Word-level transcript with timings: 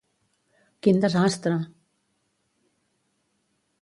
Quin 0.87 1.03
desastre! 1.03 1.59